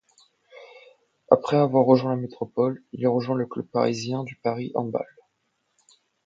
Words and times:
Après 1.29 1.57
avoir 1.57 1.85
rejoint 1.85 2.15
la 2.15 2.19
métropole, 2.21 2.81
il 2.91 3.07
rejoint 3.07 3.37
le 3.37 3.45
club 3.45 3.67
parisien 3.67 4.23
du 4.23 4.35
Paris 4.37 4.71
Handball. 4.73 5.05